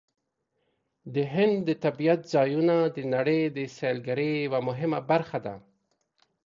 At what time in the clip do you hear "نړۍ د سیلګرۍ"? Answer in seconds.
3.13-4.31